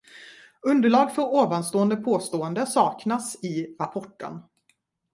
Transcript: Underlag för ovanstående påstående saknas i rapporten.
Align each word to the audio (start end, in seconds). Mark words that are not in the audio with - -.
Underlag 0.61 1.15
för 1.15 1.21
ovanstående 1.23 1.95
påstående 1.95 2.65
saknas 2.65 3.43
i 3.43 3.75
rapporten. 3.79 4.39